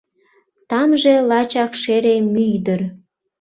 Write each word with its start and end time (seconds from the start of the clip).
Тамже— 0.69 1.13
лачак 1.29 1.71
шере 1.81 2.15
мӱй 2.33 2.53
дыр. 2.65 2.81